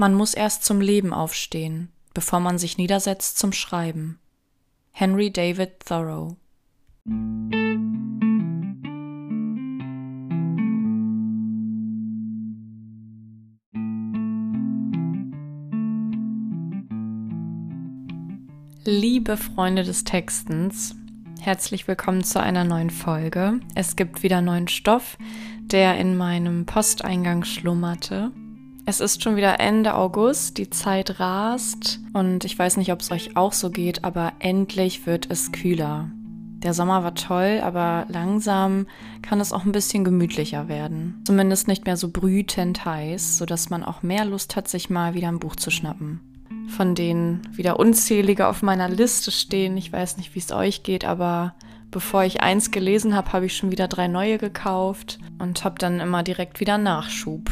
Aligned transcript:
Man 0.00 0.14
muss 0.14 0.32
erst 0.32 0.64
zum 0.64 0.80
Leben 0.80 1.12
aufstehen, 1.12 1.88
bevor 2.14 2.38
man 2.38 2.56
sich 2.56 2.78
niedersetzt 2.78 3.36
zum 3.36 3.52
Schreiben. 3.52 4.20
Henry 4.92 5.32
David 5.32 5.80
Thoreau 5.84 6.36
Liebe 18.84 19.36
Freunde 19.36 19.82
des 19.82 20.04
Textens, 20.04 20.94
herzlich 21.40 21.88
willkommen 21.88 22.22
zu 22.22 22.40
einer 22.40 22.62
neuen 22.62 22.90
Folge. 22.90 23.58
Es 23.74 23.96
gibt 23.96 24.22
wieder 24.22 24.42
neuen 24.42 24.68
Stoff, 24.68 25.18
der 25.60 25.98
in 25.98 26.16
meinem 26.16 26.66
Posteingang 26.66 27.42
schlummerte. 27.42 28.30
Es 28.88 29.00
ist 29.00 29.22
schon 29.22 29.36
wieder 29.36 29.60
Ende 29.60 29.92
August, 29.92 30.56
die 30.56 30.70
Zeit 30.70 31.20
rast 31.20 32.00
und 32.14 32.46
ich 32.46 32.58
weiß 32.58 32.78
nicht, 32.78 32.90
ob 32.90 33.02
es 33.02 33.10
euch 33.10 33.36
auch 33.36 33.52
so 33.52 33.68
geht, 33.68 34.02
aber 34.02 34.32
endlich 34.38 35.04
wird 35.04 35.30
es 35.30 35.52
kühler. 35.52 36.10
Der 36.62 36.72
Sommer 36.72 37.04
war 37.04 37.14
toll, 37.14 37.60
aber 37.62 38.06
langsam 38.08 38.86
kann 39.20 39.40
es 39.40 39.52
auch 39.52 39.66
ein 39.66 39.72
bisschen 39.72 40.04
gemütlicher 40.04 40.68
werden. 40.68 41.20
Zumindest 41.26 41.68
nicht 41.68 41.84
mehr 41.84 41.98
so 41.98 42.08
brütend 42.08 42.86
heiß, 42.86 43.36
sodass 43.36 43.68
man 43.68 43.84
auch 43.84 44.02
mehr 44.02 44.24
Lust 44.24 44.56
hat, 44.56 44.68
sich 44.68 44.88
mal 44.88 45.12
wieder 45.12 45.28
ein 45.28 45.38
Buch 45.38 45.56
zu 45.56 45.70
schnappen. 45.70 46.20
Von 46.68 46.94
denen 46.94 47.42
wieder 47.52 47.78
unzählige 47.78 48.46
auf 48.46 48.62
meiner 48.62 48.88
Liste 48.88 49.30
stehen. 49.30 49.76
Ich 49.76 49.92
weiß 49.92 50.16
nicht, 50.16 50.34
wie 50.34 50.38
es 50.38 50.50
euch 50.50 50.82
geht, 50.82 51.04
aber 51.04 51.54
bevor 51.90 52.24
ich 52.24 52.40
eins 52.40 52.70
gelesen 52.70 53.14
habe, 53.14 53.34
habe 53.34 53.44
ich 53.44 53.54
schon 53.54 53.70
wieder 53.70 53.86
drei 53.86 54.08
neue 54.08 54.38
gekauft 54.38 55.18
und 55.38 55.62
habe 55.62 55.78
dann 55.78 56.00
immer 56.00 56.22
direkt 56.22 56.58
wieder 56.58 56.78
Nachschub. 56.78 57.50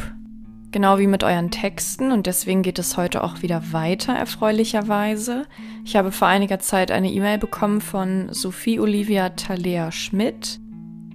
Genau 0.71 0.99
wie 0.99 1.07
mit 1.07 1.23
euren 1.23 1.49
Texten 1.49 2.11
und 2.11 2.27
deswegen 2.27 2.61
geht 2.61 2.77
es 2.77 2.97
heute 2.97 3.23
auch 3.23 3.41
wieder 3.41 3.71
weiter, 3.71 4.13
erfreulicherweise. 4.13 5.45
Ich 5.85 5.95
habe 5.95 6.11
vor 6.11 6.27
einiger 6.27 6.59
Zeit 6.59 6.91
eine 6.91 7.09
E-Mail 7.09 7.37
bekommen 7.37 7.79
von 7.79 8.27
Sophie 8.33 8.79
Olivia 8.79 9.29
Thaler 9.29 9.93
Schmidt, 9.93 10.59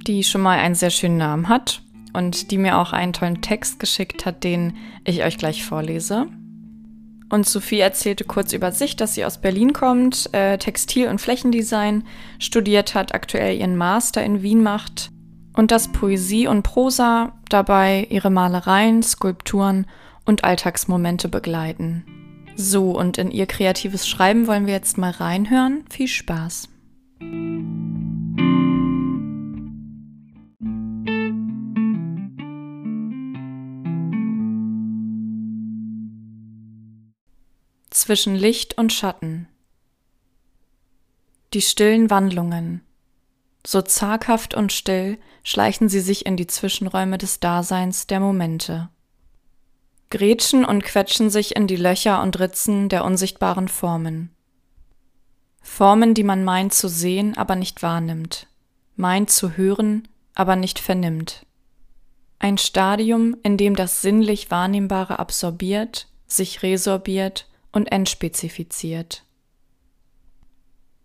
die 0.06 0.24
schon 0.24 0.40
mal 0.40 0.58
einen 0.58 0.74
sehr 0.74 0.88
schönen 0.88 1.18
Namen 1.18 1.50
hat 1.50 1.82
und 2.14 2.50
die 2.50 2.56
mir 2.56 2.78
auch 2.78 2.94
einen 2.94 3.12
tollen 3.12 3.42
Text 3.42 3.78
geschickt 3.78 4.24
hat, 4.24 4.42
den 4.42 4.74
ich 5.04 5.22
euch 5.22 5.36
gleich 5.36 5.66
vorlese. 5.66 6.28
Und 7.28 7.46
Sophie 7.46 7.80
erzählte 7.80 8.24
kurz 8.24 8.54
über 8.54 8.72
sich, 8.72 8.96
dass 8.96 9.14
sie 9.14 9.24
aus 9.24 9.38
Berlin 9.38 9.74
kommt, 9.74 10.32
äh, 10.32 10.56
Textil- 10.56 11.08
und 11.08 11.20
Flächendesign 11.20 12.04
studiert 12.38 12.94
hat, 12.94 13.14
aktuell 13.14 13.58
ihren 13.58 13.76
Master 13.76 14.24
in 14.24 14.42
Wien 14.42 14.62
macht 14.62 15.11
und 15.54 15.70
dass 15.70 15.88
Poesie 15.88 16.46
und 16.46 16.62
Prosa 16.62 17.32
dabei 17.48 18.06
ihre 18.10 18.30
Malereien, 18.30 19.02
Skulpturen 19.02 19.86
und 20.24 20.44
Alltagsmomente 20.44 21.28
begleiten. 21.28 22.04
So, 22.56 22.90
und 22.96 23.18
in 23.18 23.30
ihr 23.30 23.46
kreatives 23.46 24.06
Schreiben 24.06 24.46
wollen 24.46 24.66
wir 24.66 24.74
jetzt 24.74 24.98
mal 24.98 25.10
reinhören. 25.10 25.84
Viel 25.90 26.08
Spaß! 26.08 26.68
Zwischen 37.90 38.34
Licht 38.34 38.78
und 38.78 38.92
Schatten. 38.92 39.48
Die 41.52 41.60
stillen 41.60 42.08
Wandlungen, 42.08 42.80
so 43.66 43.80
zaghaft 43.82 44.54
und 44.54 44.72
still 44.72 45.18
schleichen 45.42 45.88
sie 45.88 46.00
sich 46.00 46.26
in 46.26 46.36
die 46.36 46.46
Zwischenräume 46.46 47.18
des 47.18 47.40
Daseins 47.40 48.06
der 48.06 48.20
Momente. 48.20 48.88
Gretschen 50.10 50.64
und 50.64 50.84
quetschen 50.84 51.30
sich 51.30 51.56
in 51.56 51.66
die 51.66 51.76
Löcher 51.76 52.22
und 52.22 52.38
Ritzen 52.38 52.88
der 52.88 53.04
unsichtbaren 53.04 53.68
Formen. 53.68 54.34
Formen, 55.60 56.14
die 56.14 56.24
man 56.24 56.44
meint 56.44 56.74
zu 56.74 56.88
sehen, 56.88 57.36
aber 57.36 57.56
nicht 57.56 57.82
wahrnimmt, 57.82 58.48
meint 58.96 59.30
zu 59.30 59.56
hören, 59.56 60.08
aber 60.34 60.56
nicht 60.56 60.78
vernimmt. 60.78 61.46
Ein 62.40 62.58
Stadium, 62.58 63.36
in 63.44 63.56
dem 63.56 63.76
das 63.76 64.02
sinnlich 64.02 64.50
Wahrnehmbare 64.50 65.20
absorbiert, 65.20 66.08
sich 66.26 66.62
resorbiert 66.62 67.48
und 67.70 67.86
entspezifiziert 67.92 69.24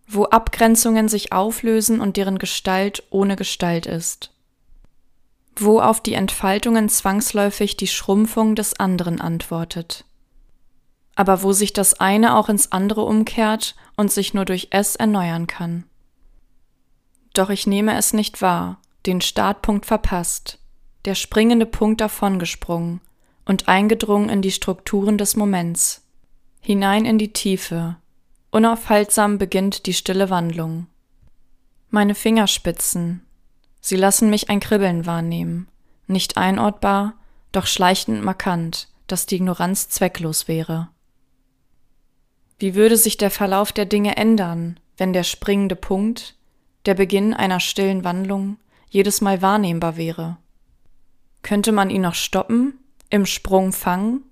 wo 0.07 0.23
Abgrenzungen 0.23 1.09
sich 1.09 1.34
auflösen 1.34 2.00
und 2.00 2.16
deren 2.16 2.40
Gestalt 2.40 3.03
ohne 3.09 3.35
Gestalt 3.35 3.85
ist, 3.85 4.31
wo 5.57 5.81
auf 5.81 6.01
die 6.01 6.13
Entfaltungen 6.13 6.88
zwangsläufig 6.88 7.75
die 7.75 7.88
Schrumpfung 7.88 8.56
des 8.56 8.79
anderen 8.79 9.19
antwortet, 9.19 10.06
aber 11.16 11.44
wo 11.44 11.51
sich 11.51 11.73
das 11.73 12.00
eine 12.00 12.38
auch 12.38 12.47
ins 12.47 12.72
andere 12.72 13.03
umkehrt 13.03 13.75
und 13.97 14.12
sich 14.12 14.34
nur 14.34 14.45
durch 14.45 14.69
es 14.72 14.95
erneuern 14.95 15.45
kann. 15.45 15.84
Doch 17.34 17.50
ich 17.50 17.68
nehme 17.68 17.97
es 17.97 18.13
nicht 18.13 18.41
wahr, 18.41 18.79
den 19.06 19.19
Startpunkt 19.19 19.85
verpasst, 19.85 20.59
der 21.06 21.16
springende 21.16 21.66
Punkt 21.66 22.00
davongesprungen 22.00 23.01
und 23.45 23.68
eingedrungen 23.68 24.29
in 24.29 24.41
die 24.41 24.51
Strukturen 24.51 25.18
des 25.18 25.35
Moments, 25.35 26.06
hinein 26.62 27.06
in 27.06 27.18
die 27.18 27.34
Tiefe, 27.34 27.97
Unaufhaltsam 28.57 29.38
beginnt 29.38 29.85
die 29.85 29.94
stille 29.94 30.31
Wandlung. 30.31 30.88
Meine 31.91 32.16
Fingerspitzen, 32.16 33.23
sie 33.81 33.95
lassen 33.95 34.31
mich 34.31 34.50
ein 34.50 34.59
Kribbeln 34.59 35.06
wahrnehmen, 35.06 35.68
nicht 36.07 36.38
einortbar, 36.38 37.13
doch 37.51 37.68
schleichend 37.68 38.23
markant, 38.23 38.88
dass 39.06 39.28
die 39.28 39.35
Ignoranz 39.35 39.90
zwecklos 39.90 40.47
wäre. 40.47 40.90
Wie 42.57 42.73
würde 42.73 42.97
sich 42.97 43.16
der 43.18 43.29
Verlauf 43.29 43.73
der 43.73 43.85
Dinge 43.85 44.18
ändern, 44.18 44.79
wenn 44.97 45.13
der 45.13 45.22
springende 45.24 45.75
Punkt, 45.75 46.35
der 46.88 46.95
Beginn 46.95 47.35
einer 47.35 47.59
stillen 47.59 48.03
Wandlung, 48.03 48.57
jedes 48.89 49.22
Mal 49.22 49.44
wahrnehmbar 49.44 49.97
wäre? 49.97 50.38
Könnte 51.44 51.72
man 51.72 51.91
ihn 51.91 52.01
noch 52.01 52.16
stoppen, 52.16 52.79
im 53.12 53.28
Sprung 53.28 53.72
fangen, 53.72 54.24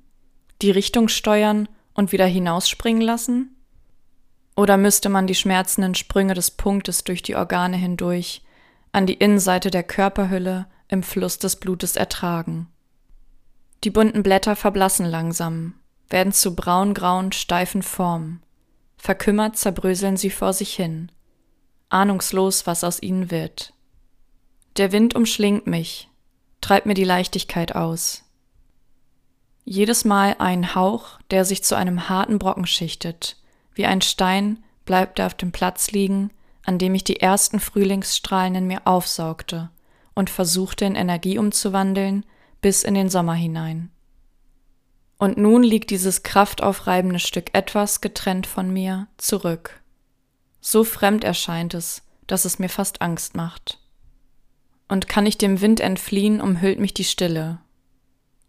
die 0.64 0.72
Richtung 0.72 1.10
steuern 1.10 1.70
und 1.94 2.12
wieder 2.12 2.26
hinausspringen 2.26 3.04
lassen? 3.04 3.55
Oder 4.56 4.78
müsste 4.78 5.10
man 5.10 5.28
die 5.28 5.36
schmerzenden 5.36 5.96
Sprünge 5.96 6.34
des 6.34 6.52
Punktes 6.52 7.04
durch 7.04 7.22
die 7.22 7.36
Organe 7.36 7.78
hindurch 7.78 8.42
an 8.92 9.06
die 9.06 9.16
Innenseite 9.16 9.70
der 9.70 9.84
Körperhülle 9.84 10.68
im 10.88 11.04
Fluss 11.04 11.38
des 11.38 11.58
Blutes 11.58 11.98
ertragen? 11.98 12.68
Die 13.84 13.90
bunten 13.90 14.24
Blätter 14.24 14.56
verblassen 14.56 15.06
langsam, 15.06 15.74
werden 16.10 16.32
zu 16.32 16.56
braungrauen, 16.56 17.32
steifen 17.32 17.84
Formen. 17.84 18.42
Verkümmert 18.98 19.58
zerbröseln 19.58 20.18
sie 20.18 20.32
vor 20.32 20.54
sich 20.54 20.74
hin, 20.74 21.12
ahnungslos, 21.90 22.66
was 22.66 22.84
aus 22.84 23.02
ihnen 23.02 23.30
wird. 23.30 23.74
Der 24.78 24.92
Wind 24.92 25.16
umschlingt 25.16 25.68
mich, 25.68 26.10
treibt 26.62 26.86
mir 26.86 26.96
die 26.96 27.04
Leichtigkeit 27.04 27.76
aus. 27.76 28.24
Jedes 29.66 30.06
Mal 30.06 30.36
ein 30.40 30.76
Hauch, 30.76 31.20
der 31.30 31.46
sich 31.46 31.64
zu 31.64 31.76
einem 31.76 32.10
harten 32.10 32.40
Brocken 32.40 32.66
schichtet, 32.66 33.38
wie 33.76 33.86
ein 33.86 34.02
Stein 34.02 34.64
bleibt 34.86 35.20
er 35.20 35.28
auf 35.28 35.34
dem 35.36 35.52
Platz 35.52 35.92
liegen, 35.92 36.32
an 36.64 36.80
dem 36.80 36.96
ich 36.96 37.04
die 37.04 37.20
ersten 37.20 37.60
Frühlingsstrahlen 37.60 38.56
in 38.56 38.68
mir 38.68 38.82
aufsaugte 38.86 39.70
und 40.16 40.30
versuchte 40.30 40.86
in 40.86 40.96
Energie 40.96 41.38
umzuwandeln 41.38 42.26
bis 42.62 42.84
in 42.84 42.96
den 42.96 43.10
Sommer 43.10 43.36
hinein. 43.36 43.92
Und 45.18 45.38
nun 45.38 45.64
liegt 45.64 45.92
dieses 45.92 46.24
kraftaufreibende 46.24 47.20
Stück 47.20 47.54
etwas 47.54 48.02
getrennt 48.02 48.48
von 48.48 48.72
mir 48.72 49.08
zurück. 49.18 49.82
So 50.62 50.84
fremd 50.84 51.24
erscheint 51.24 51.74
es, 51.74 52.02
dass 52.28 52.46
es 52.46 52.60
mir 52.60 52.70
fast 52.70 53.02
Angst 53.02 53.36
macht. 53.36 53.80
Und 54.88 55.08
kann 55.08 55.26
ich 55.26 55.38
dem 55.38 55.62
Wind 55.62 55.80
entfliehen, 55.80 56.42
umhüllt 56.42 56.80
mich 56.80 56.94
die 56.94 57.04
Stille. 57.04 57.60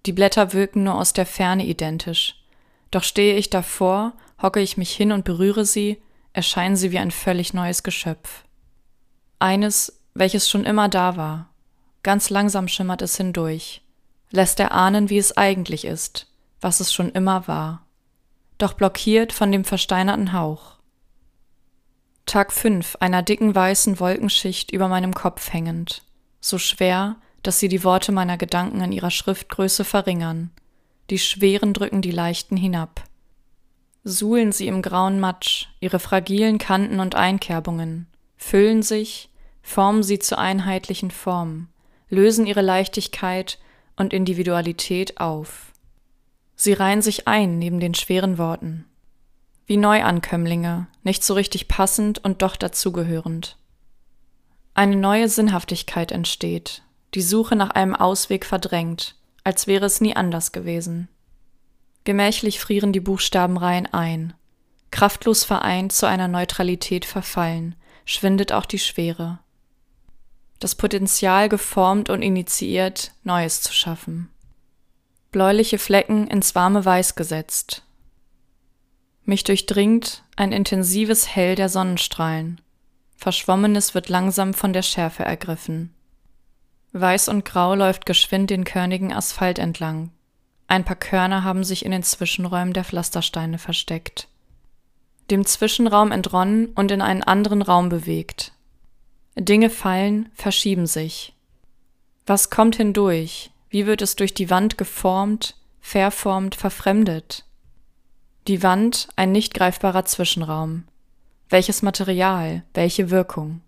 Die 0.06 0.12
Blätter 0.12 0.52
wirken 0.52 0.84
nur 0.84 0.96
aus 0.96 1.12
der 1.12 1.26
Ferne 1.26 1.66
identisch, 1.66 2.42
doch 2.90 3.02
stehe 3.02 3.36
ich 3.36 3.50
davor 3.50 4.12
hocke 4.42 4.60
ich 4.60 4.76
mich 4.76 4.92
hin 4.92 5.12
und 5.12 5.24
berühre 5.24 5.64
sie, 5.64 6.02
erscheinen 6.32 6.76
sie 6.76 6.92
wie 6.92 6.98
ein 6.98 7.10
völlig 7.10 7.54
neues 7.54 7.82
Geschöpf. 7.82 8.44
Eines, 9.38 10.00
welches 10.14 10.48
schon 10.48 10.64
immer 10.64 10.88
da 10.88 11.16
war. 11.16 11.50
Ganz 12.02 12.30
langsam 12.30 12.68
schimmert 12.68 13.02
es 13.02 13.16
hindurch, 13.16 13.82
lässt 14.30 14.60
erahnen, 14.60 15.10
wie 15.10 15.18
es 15.18 15.36
eigentlich 15.36 15.84
ist, 15.84 16.32
was 16.60 16.80
es 16.80 16.92
schon 16.92 17.10
immer 17.10 17.48
war, 17.48 17.86
doch 18.58 18.74
blockiert 18.74 19.32
von 19.32 19.50
dem 19.50 19.64
versteinerten 19.64 20.32
Hauch. 20.32 20.76
Tag 22.26 22.52
fünf 22.52 22.96
einer 23.00 23.22
dicken 23.22 23.54
weißen 23.54 23.98
Wolkenschicht 23.98 24.70
über 24.70 24.88
meinem 24.88 25.14
Kopf 25.14 25.52
hängend, 25.52 26.02
so 26.40 26.58
schwer, 26.58 27.16
dass 27.42 27.60
sie 27.60 27.68
die 27.68 27.84
Worte 27.84 28.12
meiner 28.12 28.36
Gedanken 28.36 28.80
in 28.80 28.92
ihrer 28.92 29.10
Schriftgröße 29.10 29.84
verringern. 29.84 30.50
Die 31.10 31.18
schweren 31.18 31.72
drücken 31.72 32.02
die 32.02 32.10
leichten 32.10 32.56
hinab 32.56 33.04
suhlen 34.08 34.52
sie 34.52 34.68
im 34.68 34.82
grauen 34.82 35.18
Matsch, 35.18 35.66
ihre 35.80 35.98
fragilen 35.98 36.58
Kanten 36.58 37.00
und 37.00 37.16
Einkerbungen, 37.16 38.06
füllen 38.36 38.82
sich, 38.82 39.30
formen 39.62 40.04
sie 40.04 40.20
zu 40.20 40.38
einheitlichen 40.38 41.10
Formen, 41.10 41.68
lösen 42.08 42.46
ihre 42.46 42.62
Leichtigkeit 42.62 43.58
und 43.96 44.12
Individualität 44.12 45.20
auf. 45.20 45.72
Sie 46.54 46.72
reihen 46.72 47.02
sich 47.02 47.26
ein 47.26 47.58
neben 47.58 47.80
den 47.80 47.94
schweren 47.94 48.38
Worten. 48.38 48.84
Wie 49.66 49.76
Neuankömmlinge, 49.76 50.86
nicht 51.02 51.24
so 51.24 51.34
richtig 51.34 51.66
passend 51.66 52.24
und 52.24 52.42
doch 52.42 52.54
dazugehörend. 52.54 53.56
Eine 54.74 54.94
neue 54.94 55.28
Sinnhaftigkeit 55.28 56.12
entsteht, 56.12 56.82
die 57.14 57.22
Suche 57.22 57.56
nach 57.56 57.70
einem 57.70 57.96
Ausweg 57.96 58.46
verdrängt, 58.46 59.16
als 59.42 59.66
wäre 59.66 59.86
es 59.86 60.00
nie 60.00 60.14
anders 60.14 60.52
gewesen. 60.52 61.08
Gemächlich 62.06 62.60
frieren 62.60 62.92
die 62.92 63.00
Buchstabenreihen 63.00 63.92
ein. 63.92 64.32
Kraftlos 64.92 65.42
vereint 65.42 65.90
zu 65.90 66.06
einer 66.06 66.28
Neutralität 66.28 67.04
verfallen, 67.04 67.74
schwindet 68.04 68.52
auch 68.52 68.64
die 68.64 68.78
Schwere. 68.78 69.40
Das 70.60 70.76
Potenzial 70.76 71.48
geformt 71.48 72.08
und 72.08 72.22
initiiert, 72.22 73.10
Neues 73.24 73.60
zu 73.60 73.72
schaffen. 73.72 74.30
Bläuliche 75.32 75.78
Flecken 75.78 76.28
ins 76.28 76.54
warme 76.54 76.84
Weiß 76.84 77.16
gesetzt. 77.16 77.82
Mich 79.24 79.42
durchdringt 79.42 80.22
ein 80.36 80.52
intensives 80.52 81.34
Hell 81.34 81.56
der 81.56 81.68
Sonnenstrahlen. 81.68 82.60
Verschwommenes 83.16 83.96
wird 83.96 84.08
langsam 84.08 84.54
von 84.54 84.72
der 84.72 84.82
Schärfe 84.82 85.24
ergriffen. 85.24 85.92
Weiß 86.92 87.28
und 87.28 87.44
Grau 87.44 87.74
läuft 87.74 88.06
geschwind 88.06 88.50
den 88.50 88.62
körnigen 88.62 89.12
Asphalt 89.12 89.58
entlang, 89.58 90.12
ein 90.68 90.84
paar 90.84 90.96
Körner 90.96 91.44
haben 91.44 91.64
sich 91.64 91.84
in 91.84 91.92
den 91.92 92.02
Zwischenräumen 92.02 92.72
der 92.72 92.84
Pflastersteine 92.84 93.58
versteckt. 93.58 94.28
Dem 95.30 95.44
Zwischenraum 95.44 96.12
entronnen 96.12 96.66
und 96.74 96.90
in 96.90 97.00
einen 97.00 97.22
anderen 97.22 97.62
Raum 97.62 97.88
bewegt. 97.88 98.52
Dinge 99.36 99.70
fallen, 99.70 100.28
verschieben 100.34 100.86
sich. 100.86 101.34
Was 102.26 102.50
kommt 102.50 102.76
hindurch? 102.76 103.50
Wie 103.70 103.86
wird 103.86 104.02
es 104.02 104.16
durch 104.16 104.34
die 104.34 104.50
Wand 104.50 104.78
geformt, 104.78 105.56
verformt, 105.80 106.54
verfremdet? 106.54 107.44
Die 108.48 108.62
Wand 108.62 109.08
ein 109.16 109.32
nicht 109.32 109.54
greifbarer 109.54 110.04
Zwischenraum. 110.04 110.84
Welches 111.48 111.82
Material, 111.82 112.64
welche 112.74 113.10
Wirkung? 113.10 113.60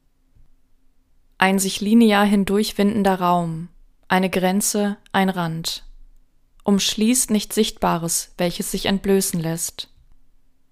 Ein 1.37 1.61
sich 1.61 1.81
linear 1.81 2.25
hindurchwindender 2.25 3.21
Raum, 3.21 3.69
eine 4.09 4.31
Grenze, 4.31 4.97
ein 5.13 5.29
Rand 5.29 5.88
umschließt 6.69 7.31
nicht 7.31 7.55
Sichtbares, 7.55 8.35
welches 8.37 8.71
sich 8.71 8.85
entblößen 8.85 9.41
lässt. 9.41 9.89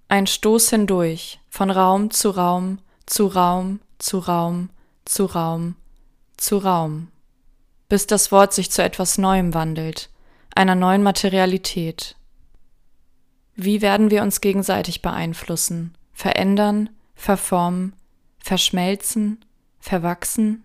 Ein 0.09 0.27
Stoß 0.27 0.69
hindurch, 0.69 1.41
von 1.49 1.71
Raum 1.71 2.11
zu 2.11 2.29
Raum, 2.29 2.81
zu 3.07 3.29
Raum, 3.29 3.81
zu 3.97 4.19
Raum, 4.19 4.69
zu 5.07 5.25
Raum, 5.25 5.75
zu 6.37 6.59
Raum, 6.59 7.09
bis 7.89 8.07
das 8.07 8.31
Wort 8.31 8.53
sich 8.53 8.71
zu 8.71 8.83
etwas 8.83 9.17
Neuem 9.17 9.55
wandelt, 9.55 10.11
einer 10.55 10.75
neuen 10.75 11.03
Materialität. 11.03 12.15
Wie 13.55 13.81
werden 13.81 14.11
wir 14.11 14.21
uns 14.21 14.43
gegenseitig 14.43 15.01
beeinflussen, 15.01 15.97
verändern, 16.13 16.91
verformen, 17.15 17.95
verschmelzen, 18.39 19.43
verwachsen? 19.81 20.63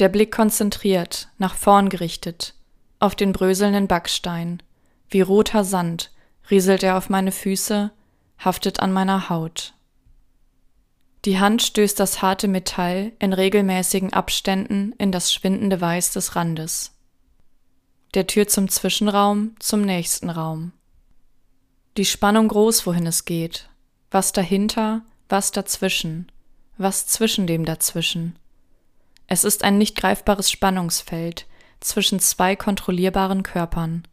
Der 0.00 0.08
Blick 0.08 0.32
konzentriert, 0.32 1.28
nach 1.38 1.54
vorn 1.54 1.88
gerichtet, 1.88 2.55
auf 2.98 3.14
den 3.14 3.32
bröselnden 3.32 3.88
Backstein. 3.88 4.62
Wie 5.08 5.20
roter 5.20 5.64
Sand 5.64 6.10
rieselt 6.50 6.82
er 6.82 6.96
auf 6.96 7.08
meine 7.08 7.32
Füße, 7.32 7.90
haftet 8.38 8.80
an 8.80 8.92
meiner 8.92 9.28
Haut. 9.28 9.74
Die 11.24 11.40
Hand 11.40 11.62
stößt 11.62 11.98
das 11.98 12.22
harte 12.22 12.46
Metall 12.46 13.12
in 13.18 13.32
regelmäßigen 13.32 14.12
Abständen 14.12 14.92
in 14.98 15.10
das 15.10 15.32
schwindende 15.32 15.80
Weiß 15.80 16.12
des 16.12 16.36
Randes. 16.36 16.92
Der 18.14 18.26
Tür 18.26 18.46
zum 18.46 18.68
Zwischenraum, 18.68 19.56
zum 19.58 19.82
nächsten 19.82 20.30
Raum. 20.30 20.72
Die 21.96 22.04
Spannung 22.04 22.48
groß, 22.48 22.86
wohin 22.86 23.06
es 23.06 23.24
geht. 23.24 23.68
Was 24.10 24.32
dahinter, 24.32 25.02
was 25.28 25.50
dazwischen, 25.50 26.30
was 26.78 27.06
zwischen 27.08 27.46
dem 27.46 27.64
dazwischen. 27.64 28.38
Es 29.26 29.42
ist 29.42 29.64
ein 29.64 29.78
nicht 29.78 29.96
greifbares 29.96 30.50
Spannungsfeld, 30.50 31.46
zwischen 31.80 32.20
zwei 32.20 32.56
kontrollierbaren 32.56 33.42
Körpern. 33.42 34.06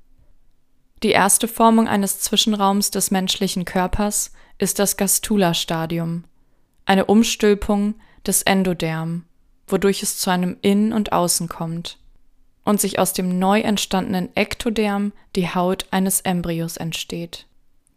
Die 1.03 1.11
erste 1.11 1.47
Formung 1.47 1.87
eines 1.87 2.21
Zwischenraums 2.21 2.91
des 2.91 3.11
menschlichen 3.11 3.65
Körpers 3.65 4.31
ist 4.57 4.79
das 4.79 4.95
Gastula-Stadium, 4.95 6.23
eine 6.85 7.05
Umstülpung 7.05 7.95
des 8.25 8.41
Endoderm, 8.43 9.25
wodurch 9.67 10.01
es 10.03 10.17
zu 10.17 10.29
einem 10.29 10.57
Innen 10.61 10.93
und 10.93 11.11
Außen 11.11 11.49
kommt 11.49 11.97
und 12.63 12.79
sich 12.79 12.99
aus 12.99 13.13
dem 13.13 13.39
neu 13.39 13.59
entstandenen 13.59 14.35
Ektoderm 14.35 15.11
die 15.35 15.53
Haut 15.53 15.85
eines 15.91 16.21
Embryos 16.21 16.77
entsteht. 16.77 17.47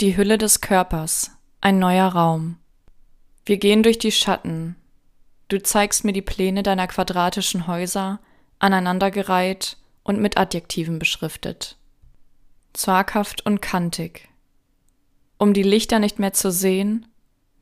Die 0.00 0.16
Hülle 0.16 0.38
des 0.38 0.60
Körpers, 0.60 1.30
ein 1.60 1.78
neuer 1.78 2.08
Raum. 2.08 2.58
Wir 3.44 3.58
gehen 3.58 3.82
durch 3.82 3.98
die 3.98 4.12
Schatten. 4.12 4.76
Du 5.48 5.62
zeigst 5.62 6.04
mir 6.04 6.12
die 6.12 6.22
Pläne 6.22 6.64
deiner 6.64 6.88
quadratischen 6.88 7.69
Häuser, 7.69 8.19
aneinandergereiht 8.58 9.76
und 10.03 10.20
mit 10.20 10.37
Adjektiven 10.37 10.99
beschriftet. 10.99 11.76
Zaghaft 12.73 13.44
und 13.44 13.61
kantig. 13.61 14.29
Um 15.38 15.53
die 15.53 15.62
Lichter 15.62 15.99
nicht 15.99 16.19
mehr 16.19 16.32
zu 16.32 16.50
sehen, 16.50 17.06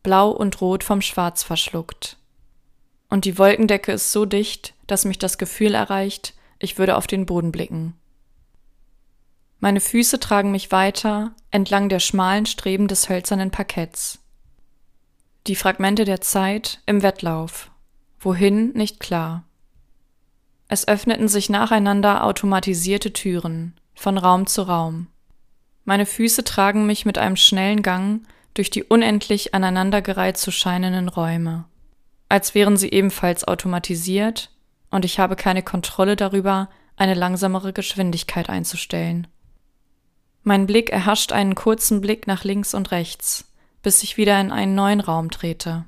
blau 0.02 0.30
und 0.30 0.60
rot 0.60 0.84
vom 0.84 1.00
Schwarz 1.00 1.42
verschluckt. 1.42 2.16
Und 3.08 3.24
die 3.24 3.38
Wolkendecke 3.38 3.92
ist 3.92 4.12
so 4.12 4.24
dicht, 4.24 4.74
dass 4.86 5.04
mich 5.04 5.18
das 5.18 5.38
Gefühl 5.38 5.74
erreicht, 5.74 6.34
ich 6.58 6.78
würde 6.78 6.96
auf 6.96 7.06
den 7.06 7.26
Boden 7.26 7.52
blicken. 7.52 7.94
Meine 9.60 9.80
Füße 9.80 10.20
tragen 10.20 10.50
mich 10.50 10.72
weiter 10.72 11.34
entlang 11.50 11.88
der 11.88 12.00
schmalen 12.00 12.44
Streben 12.44 12.86
des 12.86 13.08
hölzernen 13.08 13.50
Parketts. 13.50 14.18
Die 15.46 15.56
Fragmente 15.56 16.04
der 16.04 16.20
Zeit 16.20 16.80
im 16.86 17.02
Wettlauf. 17.02 17.70
Wohin 18.20 18.72
nicht 18.72 19.00
klar. 19.00 19.44
Es 20.68 20.88
öffneten 20.88 21.28
sich 21.28 21.50
nacheinander 21.50 22.24
automatisierte 22.24 23.12
Türen, 23.12 23.78
von 23.94 24.18
Raum 24.18 24.46
zu 24.46 24.62
Raum. 24.62 25.08
Meine 25.84 26.06
Füße 26.06 26.44
tragen 26.44 26.86
mich 26.86 27.04
mit 27.04 27.18
einem 27.18 27.36
schnellen 27.36 27.82
Gang 27.82 28.26
durch 28.54 28.70
die 28.70 28.84
unendlich 28.84 29.54
aneinandergereiht 29.54 30.36
zu 30.36 30.50
scheinenden 30.50 31.08
Räume, 31.08 31.64
als 32.28 32.54
wären 32.54 32.76
sie 32.76 32.90
ebenfalls 32.90 33.46
automatisiert 33.46 34.50
und 34.90 35.04
ich 35.04 35.18
habe 35.18 35.36
keine 35.36 35.62
Kontrolle 35.62 36.16
darüber, 36.16 36.70
eine 36.96 37.14
langsamere 37.14 37.72
Geschwindigkeit 37.72 38.48
einzustellen. 38.48 39.26
Mein 40.44 40.66
Blick 40.66 40.90
erhascht 40.90 41.32
einen 41.32 41.54
kurzen 41.54 42.00
Blick 42.00 42.26
nach 42.26 42.44
links 42.44 42.74
und 42.74 42.92
rechts, 42.92 43.52
bis 43.82 44.02
ich 44.02 44.16
wieder 44.16 44.40
in 44.40 44.52
einen 44.52 44.74
neuen 44.74 45.00
Raum 45.00 45.30
trete. 45.30 45.84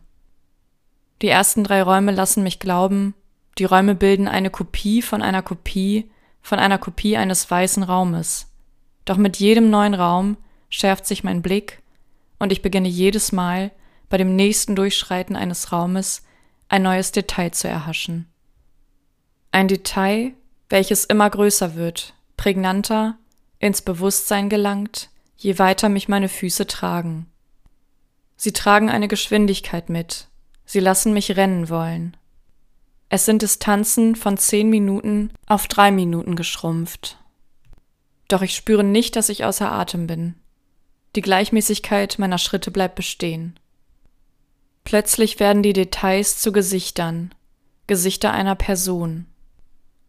Die 1.23 1.29
ersten 1.29 1.63
drei 1.63 1.83
Räume 1.83 2.13
lassen 2.13 2.43
mich 2.43 2.59
glauben, 2.59 3.15
die 3.59 3.65
Räume 3.65 3.95
bilden 3.95 4.29
eine 4.29 4.51
Kopie 4.51 5.03
von 5.03 5.23
einer 5.23 5.43
Kopie 5.43 6.11
von 6.47 6.61
einer 6.61 6.79
Kopie 6.79 7.17
eines 7.17 7.51
weißen 7.51 7.83
Raumes. 7.83 8.47
Doch 9.05 9.17
mit 9.17 9.39
jedem 9.39 9.69
neuen 9.69 9.95
Raum 9.95 10.37
schärft 10.69 11.05
sich 11.05 11.25
mein 11.25 11.43
Blick 11.43 11.83
und 12.39 12.53
ich 12.53 12.63
beginne 12.63 12.89
jedes 12.89 13.33
Mal 13.33 13.73
bei 14.09 14.17
dem 14.17 14.37
nächsten 14.37 14.77
Durchschreiten 14.77 15.35
eines 15.35 15.73
Raumes 15.73 16.23
ein 16.69 16.83
neues 16.83 17.11
Detail 17.11 17.51
zu 17.51 17.67
erhaschen. 17.67 18.29
Ein 19.51 19.67
Detail, 19.67 20.35
welches 20.69 21.05
immer 21.05 21.29
größer 21.29 21.75
wird, 21.75 22.15
prägnanter, 22.37 23.19
ins 23.59 23.83
Bewusstsein 23.83 24.49
gelangt, 24.49 25.11
je 25.37 25.59
weiter 25.59 25.89
mich 25.89 26.09
meine 26.09 26.29
Füße 26.29 26.69
tragen. 26.69 27.27
Sie 28.37 28.53
tragen 28.53 28.89
eine 28.89 29.09
Geschwindigkeit 29.09 29.89
mit, 29.89 30.29
sie 30.65 30.81
lassen 30.81 31.13
mich 31.13 31.37
rennen 31.37 31.69
wollen. 31.69 32.17
Es 33.09 33.25
sind 33.25 33.43
Distanzen 33.43 34.17
von 34.17 34.37
zehn 34.37 34.69
Minuten 34.69 35.31
auf 35.47 35.69
drei 35.69 35.91
Minuten 35.93 36.35
geschrumpft. 36.35 37.19
Doch 38.29 38.43
ich 38.43 38.55
spüre 38.55 38.83
nicht, 38.83 39.15
dass 39.15 39.29
ich 39.29 39.45
außer 39.45 39.71
Atem 39.71 40.07
bin. 40.07 40.35
Die 41.15 41.23
Gleichmäßigkeit 41.23 42.19
meiner 42.19 42.39
Schritte 42.39 42.71
bleibt 42.71 42.97
bestehen. 42.97 43.59
Plötzlich 44.85 45.41
werden 45.41 45.63
die 45.63 45.73
Details 45.73 46.39
zu 46.41 46.53
Gesichtern, 46.53 47.35
Gesichter 47.87 48.33
einer 48.33 48.55
Person. 48.55 49.27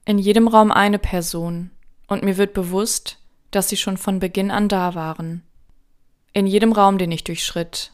In 0.06 0.18
jedem 0.18 0.48
Raum 0.48 0.72
eine 0.72 1.00
Person, 1.00 1.72
und 2.08 2.24
mir 2.24 2.38
wird 2.38 2.54
bewusst, 2.54 3.20
dass 3.52 3.70
sie 3.70 3.78
schon 3.78 3.98
von 3.98 4.20
Beginn 4.20 4.52
an 4.52 4.68
da 4.68 4.96
waren. 4.96 5.44
In 6.34 6.48
jedem 6.48 6.72
Raum, 6.72 6.98
den 6.98 7.12
ich 7.12 7.24
durchschritt, 7.24 7.92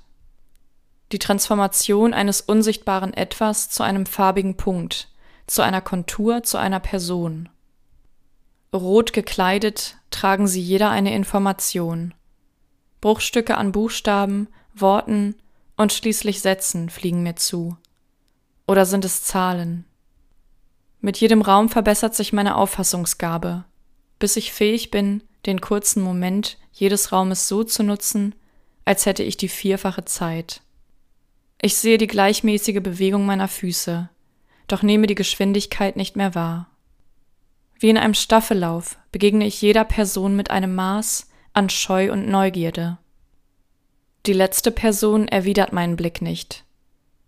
die 1.13 1.19
Transformation 1.19 2.13
eines 2.13 2.41
unsichtbaren 2.41 3.13
Etwas 3.13 3.69
zu 3.69 3.83
einem 3.83 4.05
farbigen 4.05 4.57
Punkt, 4.57 5.09
zu 5.47 5.61
einer 5.61 5.81
Kontur, 5.81 6.43
zu 6.43 6.57
einer 6.57 6.79
Person. 6.79 7.49
Rot 8.73 9.13
gekleidet 9.13 9.97
tragen 10.09 10.47
sie 10.47 10.61
jeder 10.61 10.89
eine 10.89 11.13
Information. 11.15 12.13
Bruchstücke 12.99 13.57
an 13.57 13.71
Buchstaben, 13.71 14.47
Worten 14.73 15.35
und 15.77 15.93
schließlich 15.93 16.41
Sätzen 16.41 16.89
fliegen 16.89 17.21
mir 17.21 17.35
zu. 17.35 17.77
Oder 18.67 18.85
sind 18.85 19.05
es 19.05 19.23
Zahlen? 19.23 19.85
Mit 20.99 21.17
jedem 21.17 21.41
Raum 21.41 21.69
verbessert 21.69 22.15
sich 22.15 22.33
meine 22.33 22.55
Auffassungsgabe, 22.55 23.65
bis 24.17 24.35
ich 24.35 24.51
fähig 24.51 24.89
bin, 24.89 25.21
den 25.45 25.61
kurzen 25.61 26.01
Moment 26.01 26.57
jedes 26.71 27.11
Raumes 27.11 27.47
so 27.47 27.63
zu 27.63 27.83
nutzen, 27.83 28.33
als 28.85 29.05
hätte 29.05 29.21
ich 29.21 29.37
die 29.37 29.49
vierfache 29.49 30.05
Zeit. 30.05 30.61
Ich 31.65 31.77
sehe 31.77 31.97
die 31.97 32.07
gleichmäßige 32.07 32.81
Bewegung 32.83 33.25
meiner 33.25 33.47
Füße, 33.47 34.09
doch 34.67 34.81
nehme 34.81 35.07
die 35.07 35.15
Geschwindigkeit 35.15 35.95
nicht 35.95 36.17
mehr 36.17 36.35
wahr. 36.35 36.69
Wie 37.79 37.89
in 37.89 37.97
einem 37.97 38.15
Staffellauf 38.15 38.97
begegne 39.13 39.45
ich 39.45 39.61
jeder 39.61 39.85
Person 39.85 40.35
mit 40.35 40.51
einem 40.51 40.75
Maß 40.75 41.29
an 41.53 41.69
Scheu 41.69 42.11
und 42.11 42.27
Neugierde. 42.27 42.97
Die 44.25 44.33
letzte 44.33 44.71
Person 44.71 45.29
erwidert 45.29 45.71
meinen 45.71 45.95
Blick 45.95 46.21
nicht, 46.21 46.65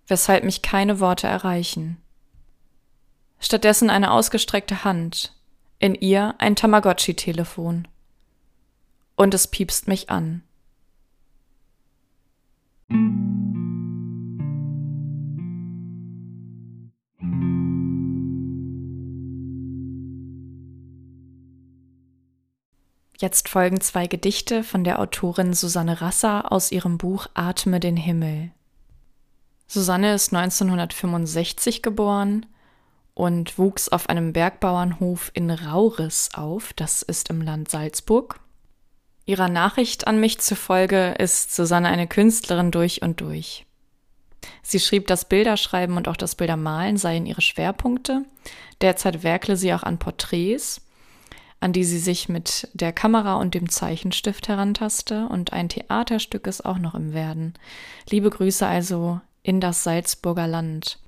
weshalb 0.06 0.44
mich 0.44 0.62
keine 0.62 1.00
Worte 1.00 1.28
erreichen. 1.28 1.96
Stattdessen 3.40 3.90
eine 3.90 4.12
ausgestreckte 4.12 4.84
Hand, 4.84 5.34
in 5.80 5.96
ihr 5.96 6.36
ein 6.40 6.58
Tamagotchi-Telefon. 6.58 7.88
Und 9.16 9.34
es 9.34 9.48
piepst 9.48 9.88
mich 9.88 10.10
an. 10.10 10.44
Jetzt 23.18 23.48
folgen 23.48 23.80
zwei 23.80 24.08
Gedichte 24.08 24.64
von 24.64 24.84
der 24.84 25.00
Autorin 25.00 25.54
Susanne 25.54 26.02
Rasser 26.02 26.52
aus 26.52 26.72
ihrem 26.72 26.98
Buch 26.98 27.28
Atme 27.34 27.80
den 27.80 27.96
Himmel. 27.96 28.52
Susanne 29.68 30.14
ist 30.14 30.34
1965 30.34 31.82
geboren 31.82 32.46
und 33.14 33.58
wuchs 33.58 33.88
auf 33.88 34.10
einem 34.10 34.34
Bergbauernhof 34.34 35.32
in 35.34 35.50
Rauris 35.50 36.32
auf, 36.34 36.74
das 36.74 37.02
ist 37.02 37.30
im 37.30 37.42
Land 37.42 37.72
Salzburg. 37.72 38.42
Ihrer 39.26 39.48
Nachricht 39.48 40.08
an 40.08 40.20
mich 40.20 40.40
zufolge 40.40 41.16
ist 41.18 41.56
Susanne 41.56 41.88
eine 41.88 42.08
Künstlerin 42.08 42.70
durch 42.70 43.02
und 43.02 43.22
durch. 43.22 43.66
Sie 44.62 44.80
schrieb, 44.80 45.08
dass 45.08 45.26
Bilderschreiben 45.26 45.96
und 45.96 46.08
auch 46.10 46.18
das 46.18 46.36
Bildermalen 46.36 46.98
seien 46.98 47.26
ihre 47.26 47.42
Schwerpunkte. 47.42 48.26
Derzeit 48.82 49.24
werkle 49.24 49.56
sie 49.56 49.74
auch 49.74 49.84
an 49.84 49.98
Porträts 49.98 50.85
an 51.66 51.74
die 51.74 51.84
sie 51.84 51.98
sich 51.98 52.30
mit 52.30 52.70
der 52.74 52.94
Kamera 52.94 53.38
und 53.38 53.56
dem 53.56 53.70
Zeichenstift 53.70 54.48
herantaste 54.48 55.28
und 55.30 55.52
ein 55.52 55.68
Theaterstück 55.68 56.46
ist 56.46 56.64
auch 56.64 56.78
noch 56.78 56.94
im 56.94 57.12
Werden. 57.12 57.56
Liebe 58.08 58.30
Grüße 58.30 58.68
also 58.68 59.20
in 59.42 59.60
das 59.60 59.84
Salzburger 59.84 60.46
Land 60.46 61.00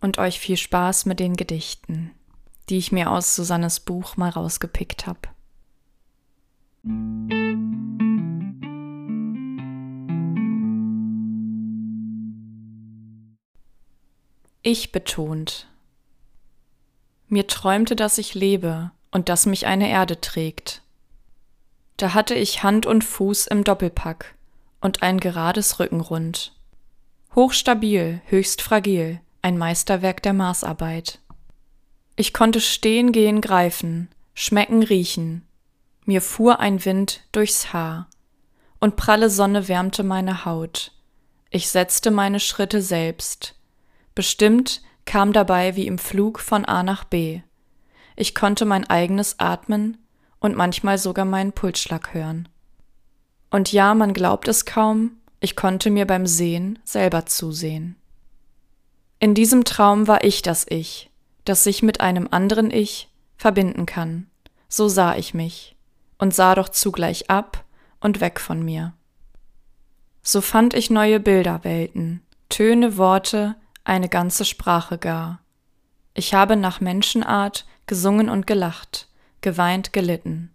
und 0.00 0.16
euch 0.16 0.40
viel 0.40 0.56
Spaß 0.56 1.04
mit 1.04 1.20
den 1.20 1.36
Gedichten, 1.36 2.12
die 2.70 2.78
ich 2.78 2.92
mir 2.92 3.10
aus 3.10 3.36
Susannes 3.36 3.78
Buch 3.80 4.16
mal 4.16 4.30
rausgepickt 4.30 5.06
habe. 5.06 5.20
Ich 14.62 14.92
betont. 14.92 15.68
Mir 17.28 17.46
träumte, 17.46 17.96
dass 17.96 18.16
ich 18.16 18.32
lebe, 18.32 18.92
und 19.10 19.28
dass 19.28 19.46
mich 19.46 19.66
eine 19.66 19.88
Erde 19.88 20.20
trägt. 20.20 20.82
Da 21.96 22.14
hatte 22.14 22.34
ich 22.34 22.62
Hand 22.62 22.86
und 22.86 23.04
Fuß 23.04 23.46
im 23.46 23.64
Doppelpack 23.64 24.34
und 24.80 25.02
ein 25.02 25.18
gerades 25.18 25.80
Rückenrund. 25.80 26.52
Hochstabil, 27.34 28.20
höchst 28.26 28.62
fragil, 28.62 29.20
ein 29.42 29.58
Meisterwerk 29.58 30.22
der 30.22 30.32
Maßarbeit. 30.32 31.20
Ich 32.16 32.32
konnte 32.32 32.60
stehen, 32.60 33.12
gehen, 33.12 33.40
greifen, 33.40 34.08
schmecken, 34.34 34.82
riechen. 34.82 35.46
Mir 36.04 36.22
fuhr 36.22 36.60
ein 36.60 36.84
Wind 36.84 37.22
durchs 37.32 37.72
Haar, 37.72 38.08
und 38.80 38.96
pralle 38.96 39.28
Sonne 39.30 39.68
wärmte 39.68 40.02
meine 40.02 40.44
Haut. 40.44 40.92
Ich 41.50 41.68
setzte 41.68 42.10
meine 42.10 42.40
Schritte 42.40 42.82
selbst. 42.82 43.54
Bestimmt 44.14 44.82
kam 45.04 45.32
dabei 45.32 45.76
wie 45.76 45.86
im 45.86 45.98
Flug 45.98 46.40
von 46.40 46.64
A 46.64 46.82
nach 46.82 47.04
B. 47.04 47.40
Ich 48.16 48.34
konnte 48.34 48.64
mein 48.64 48.88
eigenes 48.88 49.38
Atmen 49.38 49.98
und 50.40 50.56
manchmal 50.56 50.98
sogar 50.98 51.24
meinen 51.24 51.52
Pulsschlag 51.52 52.14
hören. 52.14 52.48
Und 53.50 53.72
ja, 53.72 53.94
man 53.94 54.12
glaubt 54.12 54.48
es 54.48 54.64
kaum, 54.64 55.12
ich 55.40 55.54
konnte 55.54 55.90
mir 55.90 56.06
beim 56.06 56.26
Sehen 56.26 56.78
selber 56.84 57.26
zusehen. 57.26 57.96
In 59.18 59.34
diesem 59.34 59.64
Traum 59.64 60.08
war 60.08 60.24
ich 60.24 60.42
das 60.42 60.66
Ich, 60.68 61.10
das 61.44 61.64
sich 61.64 61.82
mit 61.82 62.00
einem 62.00 62.28
anderen 62.30 62.70
Ich 62.70 63.08
verbinden 63.36 63.86
kann. 63.86 64.26
So 64.68 64.88
sah 64.88 65.16
ich 65.16 65.34
mich 65.34 65.76
und 66.18 66.34
sah 66.34 66.54
doch 66.54 66.68
zugleich 66.68 67.30
ab 67.30 67.64
und 68.00 68.20
weg 68.20 68.40
von 68.40 68.62
mir. 68.62 68.94
So 70.22 70.40
fand 70.40 70.74
ich 70.74 70.90
neue 70.90 71.20
Bilderwelten, 71.20 72.22
Töne, 72.48 72.96
Worte, 72.96 73.56
eine 73.84 74.08
ganze 74.08 74.44
Sprache 74.44 74.98
gar. 74.98 75.40
Ich 76.14 76.34
habe 76.34 76.56
nach 76.56 76.80
Menschenart 76.80 77.66
gesungen 77.86 78.28
und 78.28 78.46
gelacht, 78.46 79.08
geweint, 79.40 79.92
gelitten. 79.92 80.54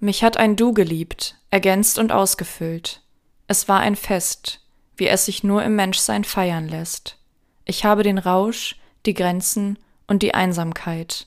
Mich 0.00 0.22
hat 0.22 0.36
ein 0.36 0.56
Du 0.56 0.72
geliebt, 0.72 1.36
ergänzt 1.50 1.98
und 1.98 2.12
ausgefüllt. 2.12 3.02
Es 3.46 3.68
war 3.68 3.80
ein 3.80 3.96
Fest, 3.96 4.60
wie 4.96 5.08
es 5.08 5.24
sich 5.24 5.44
nur 5.44 5.62
im 5.62 5.76
Menschsein 5.76 6.24
feiern 6.24 6.68
lässt. 6.68 7.18
Ich 7.64 7.84
habe 7.84 8.02
den 8.02 8.18
Rausch, 8.18 8.76
die 9.06 9.14
Grenzen 9.14 9.78
und 10.06 10.22
die 10.22 10.34
Einsamkeit. 10.34 11.26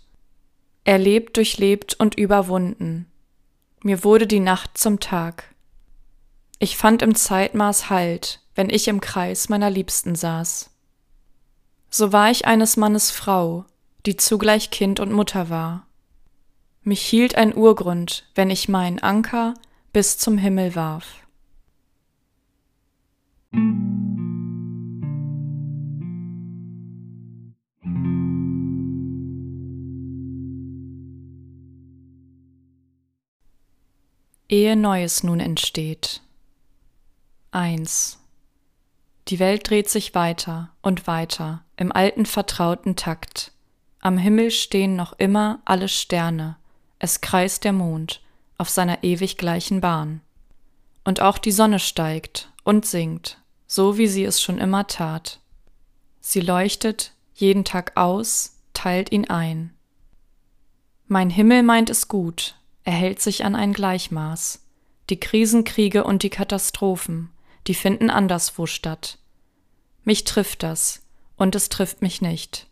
Erlebt, 0.83 1.37
durchlebt 1.37 1.95
und 1.99 2.15
überwunden. 2.15 3.11
Mir 3.83 4.03
wurde 4.03 4.27
die 4.27 4.39
Nacht 4.39 4.77
zum 4.77 4.99
Tag. 4.99 5.55
Ich 6.59 6.77
fand 6.77 7.01
im 7.01 7.13
Zeitmaß 7.15 7.89
Halt, 7.89 8.41
wenn 8.55 8.69
ich 8.69 8.87
im 8.87 9.01
Kreis 9.01 9.49
meiner 9.49 9.69
Liebsten 9.69 10.15
saß. 10.15 10.71
So 11.89 12.11
war 12.11 12.31
ich 12.31 12.45
eines 12.45 12.77
Mannes 12.77 13.11
Frau, 13.11 13.65
die 14.07 14.15
zugleich 14.15 14.71
Kind 14.71 15.01
und 15.01 15.11
Mutter 15.11 15.49
war. 15.49 15.85
Mich 16.81 17.01
hielt 17.01 17.35
ein 17.35 17.53
Urgrund, 17.53 18.25
wenn 18.35 18.49
ich 18.49 18.69
meinen 18.69 18.99
Anker 18.99 19.53
bis 19.91 20.17
zum 20.17 20.37
Himmel 20.37 20.75
warf. 20.75 21.27
Ehe 34.47 34.77
Neues 34.77 35.23
nun 35.23 35.41
entsteht. 35.41 36.21
1. 37.51 38.19
Die 39.27 39.39
Welt 39.39 39.69
dreht 39.69 39.89
sich 39.89 40.15
weiter 40.15 40.69
und 40.81 41.07
weiter 41.07 41.65
im 41.75 41.91
alten 41.91 42.25
vertrauten 42.25 42.95
Takt. 42.95 43.51
Am 44.07 44.17
Himmel 44.17 44.51
stehen 44.51 44.95
noch 44.95 45.19
immer 45.19 45.59
alle 45.65 45.89
Sterne, 45.89 46.55
es 46.97 47.19
kreist 47.19 47.65
der 47.65 47.73
Mond 47.73 48.21
auf 48.57 48.69
seiner 48.69 49.03
ewig 49.03 49.35
gleichen 49.35 49.81
Bahn. 49.81 50.21
Und 51.03 51.19
auch 51.19 51.37
die 51.37 51.51
Sonne 51.51 51.77
steigt 51.77 52.49
und 52.63 52.85
sinkt, 52.85 53.41
so 53.65 53.97
wie 53.97 54.07
sie 54.07 54.23
es 54.23 54.41
schon 54.41 54.59
immer 54.59 54.87
tat. 54.87 55.41
Sie 56.21 56.39
leuchtet 56.39 57.15
jeden 57.33 57.65
Tag 57.65 57.97
aus, 57.97 58.61
teilt 58.71 59.11
ihn 59.11 59.29
ein. 59.29 59.73
Mein 61.07 61.29
Himmel 61.29 61.61
meint 61.61 61.89
es 61.89 62.07
gut, 62.07 62.55
er 62.85 62.93
hält 62.93 63.21
sich 63.21 63.43
an 63.43 63.57
ein 63.57 63.73
Gleichmaß. 63.73 64.65
Die 65.09 65.19
Krisenkriege 65.19 66.05
und 66.05 66.23
die 66.23 66.29
Katastrophen, 66.29 67.29
die 67.67 67.75
finden 67.75 68.09
anderswo 68.09 68.67
statt. 68.67 69.17
Mich 70.05 70.23
trifft 70.23 70.63
das, 70.63 71.01
und 71.35 71.55
es 71.55 71.67
trifft 71.67 72.01
mich 72.01 72.21
nicht. 72.21 72.67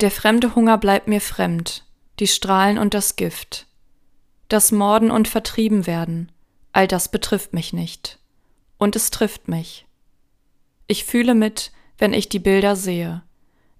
Der 0.00 0.10
fremde 0.10 0.54
Hunger 0.54 0.78
bleibt 0.78 1.08
mir 1.08 1.20
fremd, 1.20 1.84
die 2.20 2.26
Strahlen 2.26 2.78
und 2.78 2.94
das 2.94 3.16
Gift. 3.16 3.66
Das 4.48 4.72
Morden 4.72 5.10
und 5.10 5.28
Vertrieben 5.28 5.86
werden, 5.86 6.32
all 6.72 6.88
das 6.88 7.10
betrifft 7.10 7.52
mich 7.52 7.74
nicht. 7.74 8.18
Und 8.78 8.96
es 8.96 9.10
trifft 9.10 9.48
mich. 9.48 9.86
Ich 10.86 11.04
fühle 11.04 11.34
mit, 11.34 11.70
wenn 11.98 12.14
ich 12.14 12.30
die 12.30 12.38
Bilder 12.38 12.76
sehe. 12.76 13.22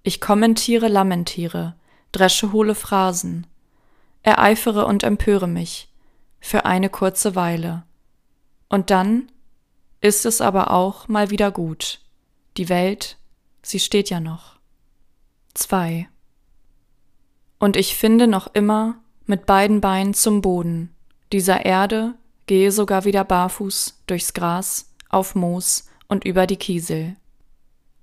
Ich 0.03 0.21
kommentiere, 0.21 0.89
lamentiere, 0.89 1.75
dresche 2.11 2.51
hohle 2.51 2.75
Phrasen, 2.75 3.47
ereifere 4.21 4.85
und 4.85 5.03
empöre 5.03 5.47
mich, 5.47 5.91
für 6.39 6.65
eine 6.65 6.89
kurze 6.89 7.33
Weile. 7.33 7.81
Und 8.69 8.91
dann 8.91 9.31
ist 10.01 10.27
es 10.27 10.39
aber 10.39 10.69
auch 10.69 11.07
mal 11.07 11.31
wieder 11.31 11.49
gut. 11.49 11.99
Die 12.57 12.69
Welt, 12.69 13.17
sie 13.63 13.79
steht 13.79 14.11
ja 14.11 14.19
noch. 14.19 14.60
2. 15.53 16.07
Und 17.59 17.75
ich 17.75 17.95
finde 17.95 18.27
noch 18.27 18.53
immer 18.53 18.99
mit 19.25 19.45
beiden 19.45 19.81
Beinen 19.81 20.13
zum 20.13 20.41
Boden, 20.41 20.93
dieser 21.31 21.65
Erde, 21.65 22.15
gehe 22.47 22.71
sogar 22.71 23.05
wieder 23.05 23.23
barfuß 23.23 24.03
durchs 24.07 24.33
Gras, 24.33 24.93
auf 25.09 25.35
Moos 25.35 25.87
und 26.07 26.25
über 26.25 26.47
die 26.47 26.57
Kiesel. 26.57 27.15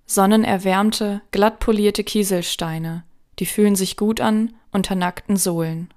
Sonnenerwärmte, 0.06 1.20
glatt 1.32 1.60
polierte 1.60 2.04
Kieselsteine, 2.04 3.04
die 3.38 3.46
fühlen 3.46 3.76
sich 3.76 3.96
gut 3.96 4.20
an 4.20 4.54
unter 4.72 4.94
nackten 4.94 5.36
Sohlen. 5.36 5.92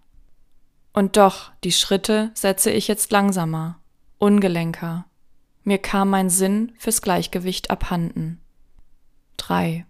Und 0.93 1.15
doch, 1.15 1.51
die 1.63 1.71
Schritte 1.71 2.31
setze 2.33 2.71
ich 2.71 2.89
jetzt 2.89 3.11
langsamer, 3.11 3.79
ungelenker. 4.17 5.05
Mir 5.63 5.77
kam 5.77 6.09
mein 6.09 6.29
Sinn 6.29 6.73
fürs 6.77 7.01
Gleichgewicht 7.01 7.69
abhanden. 7.69 8.41
3. 9.37 9.85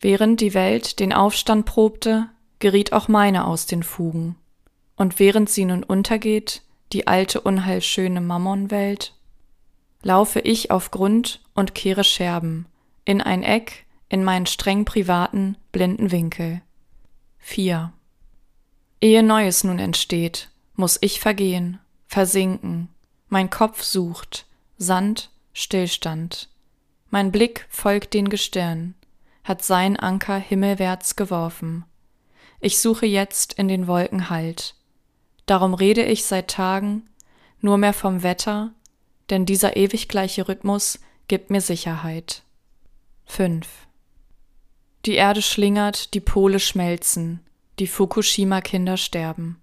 Während 0.00 0.40
die 0.40 0.54
Welt 0.54 0.98
den 0.98 1.12
Aufstand 1.12 1.66
probte, 1.66 2.28
geriet 2.58 2.92
auch 2.92 3.08
meine 3.08 3.46
aus 3.46 3.66
den 3.66 3.82
Fugen. 3.82 4.36
Und 4.96 5.18
während 5.18 5.50
sie 5.50 5.66
nun 5.66 5.82
untergeht, 5.82 6.62
die 6.92 7.06
alte 7.06 7.40
unheilschöne 7.42 8.20
Mammonwelt, 8.20 9.14
laufe 10.02 10.40
ich 10.40 10.70
auf 10.70 10.90
Grund 10.90 11.40
und 11.54 11.74
kehre 11.74 12.04
Scherben, 12.04 12.66
in 13.04 13.20
ein 13.20 13.42
Eck, 13.42 13.86
in 14.08 14.24
meinen 14.24 14.46
streng 14.46 14.84
privaten, 14.84 15.56
blinden 15.72 16.10
Winkel. 16.10 16.62
4. 17.38 17.92
Ehe 19.00 19.22
Neues 19.22 19.64
nun 19.64 19.78
entsteht, 19.78 20.50
muss 20.74 20.98
ich 21.00 21.20
vergehen, 21.20 21.78
versinken, 22.06 22.88
mein 23.28 23.50
Kopf 23.50 23.82
sucht, 23.82 24.46
Sand, 24.78 25.30
Stillstand. 25.52 26.48
Mein 27.10 27.30
Blick 27.32 27.66
folgt 27.68 28.14
den 28.14 28.28
Gestirn, 28.28 28.94
hat 29.44 29.62
sein 29.64 29.96
Anker 29.98 30.38
himmelwärts 30.38 31.16
geworfen. 31.16 31.84
Ich 32.60 32.78
suche 32.78 33.06
jetzt 33.06 33.54
in 33.54 33.68
den 33.68 33.86
Wolken 33.86 34.30
Halt. 34.30 34.74
Darum 35.46 35.74
rede 35.74 36.04
ich 36.04 36.24
seit 36.24 36.48
Tagen 36.48 37.08
nur 37.60 37.78
mehr 37.78 37.92
vom 37.92 38.22
Wetter, 38.22 38.72
denn 39.30 39.46
dieser 39.46 39.76
ewig 39.76 40.08
gleiche 40.08 40.48
Rhythmus 40.48 41.00
gibt 41.28 41.50
mir 41.50 41.60
Sicherheit. 41.60 42.42
5. 43.26 43.66
Die 45.06 45.14
Erde 45.14 45.40
schlingert, 45.40 46.14
die 46.14 46.20
Pole 46.20 46.58
schmelzen, 46.58 47.40
die 47.78 47.86
Fukushima-Kinder 47.86 48.96
sterben. 48.96 49.60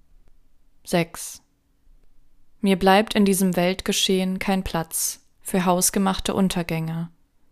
6. 0.85 1.41
Mir 2.61 2.77
bleibt 2.77 3.13
in 3.13 3.25
diesem 3.25 3.55
Weltgeschehen 3.55 4.39
kein 4.39 4.63
Platz 4.63 5.21
für 5.41 5.65
hausgemachte 5.65 6.33
Untergänge. 6.33 7.09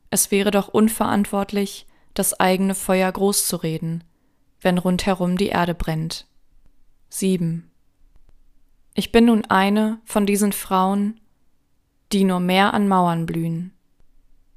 Es 0.10 0.32
wäre 0.32 0.52
doch 0.52 0.70
unverantwortlich, 0.70 1.86
das 2.16 2.40
eigene 2.40 2.74
Feuer 2.74 3.12
groß 3.12 3.48
zu 3.48 3.58
reden, 3.58 4.04
wenn 4.62 4.80
rundherum 4.80 5.38
die 5.38 5.50
Erde 5.50 5.76
brennt. 5.76 6.26
7. 7.10 7.70
Ich 8.96 9.12
bin 9.12 9.26
nun 9.26 9.46
eine 9.46 10.00
von 10.06 10.26
diesen 10.26 10.52
Frauen, 10.52 11.20
die 12.12 12.24
nur 12.24 12.40
mehr 12.40 12.74
an 12.74 12.88
Mauern 12.88 13.26
blühen. 13.26 13.74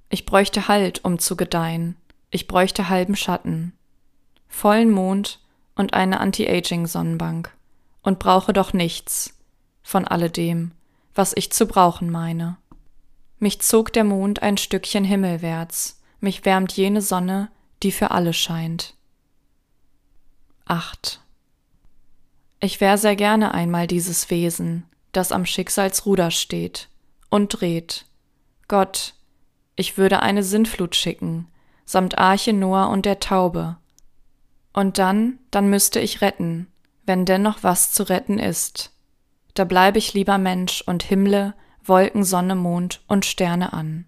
Ich 0.09 0.25
bräuchte 0.25 0.69
Halt, 0.69 1.05
um 1.05 1.19
zu 1.19 1.37
gedeihen. 1.37 1.97
Ich 2.31 2.47
bräuchte 2.47 2.88
halben 2.88 3.17
Schatten, 3.17 3.73
vollen 4.47 4.91
Mond 4.91 5.41
und 5.75 5.95
eine 5.95 6.21
Anti-Aging-Sonnenbank 6.21 7.57
und 8.03 8.19
brauche 8.19 8.53
doch 8.53 8.73
nichts 8.73 9.35
von 9.83 10.07
alledem, 10.07 10.73
was 11.15 11.33
ich 11.35 11.53
zu 11.53 11.67
brauchen 11.67 12.11
meine. 12.11 12.57
Mich 13.38 13.61
zog 13.61 13.93
der 13.93 14.05
Mond 14.05 14.43
ein 14.43 14.57
Stückchen 14.57 15.05
himmelwärts, 15.05 15.98
mich 16.20 16.44
wärmt 16.44 16.72
jene 16.72 17.02
Sonne, 17.02 17.50
die 17.82 17.92
für 17.92 18.10
alle 18.10 18.32
scheint. 18.32 18.94
8. 20.66 21.20
Ich 22.60 22.80
wär 22.80 22.98
sehr 22.98 23.16
gerne 23.16 23.54
einmal 23.54 23.87
dieses 23.87 24.30
Wesen, 24.30 24.84
das 25.12 25.32
am 25.32 25.46
Schicksalsruder 25.46 26.30
steht 26.30 26.88
und 27.30 27.48
dreht. 27.48 28.06
Gott, 28.66 29.14
ich 29.76 29.96
würde 29.96 30.20
eine 30.20 30.42
Sintflut 30.42 30.96
schicken, 30.96 31.46
samt 31.84 32.18
Arche 32.18 32.52
Noah 32.52 32.88
und 32.90 33.06
der 33.06 33.20
Taube. 33.20 33.76
Und 34.72 34.98
dann, 34.98 35.38
dann 35.50 35.70
müsste 35.70 36.00
ich 36.00 36.20
retten, 36.20 36.66
wenn 37.06 37.25
denn 37.25 37.42
noch 37.42 37.62
was 37.62 37.92
zu 37.92 38.02
retten 38.02 38.38
ist. 38.38 38.92
Da 39.54 39.64
bleibe 39.64 39.98
ich 39.98 40.14
lieber 40.14 40.37
Mensch 40.37 40.82
und 40.82 41.02
himmle 41.02 41.54
Wolken, 41.82 42.25
Sonne, 42.25 42.54
Mond 42.56 43.00
und 43.06 43.25
Sterne 43.25 43.72
an. 43.72 44.08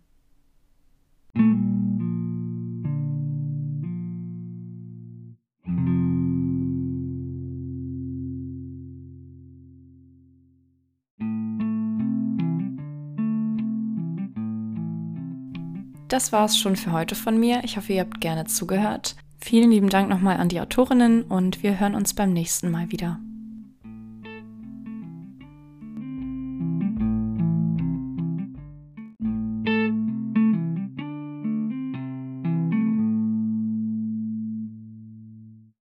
Das 16.10 16.32
war's 16.32 16.58
schon 16.58 16.74
für 16.74 16.90
heute 16.90 17.14
von 17.14 17.38
mir. 17.38 17.60
Ich 17.62 17.76
hoffe, 17.76 17.92
ihr 17.92 18.00
habt 18.00 18.20
gerne 18.20 18.44
zugehört. 18.44 19.14
Vielen 19.38 19.70
lieben 19.70 19.88
Dank 19.88 20.08
nochmal 20.08 20.38
an 20.38 20.48
die 20.48 20.60
Autorinnen 20.60 21.22
und 21.22 21.62
wir 21.62 21.78
hören 21.78 21.94
uns 21.94 22.14
beim 22.14 22.32
nächsten 22.32 22.70
Mal 22.70 22.90
wieder. 22.90 23.20